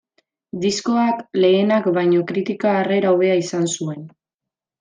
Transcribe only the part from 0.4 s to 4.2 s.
Diskoak lehenak baino kritika harrera hobea izan zuen.